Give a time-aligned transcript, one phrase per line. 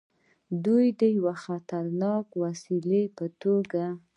[0.99, 3.85] د یوې خطرناکې وسلې په توګه.